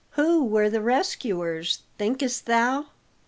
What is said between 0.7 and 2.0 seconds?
rescuers,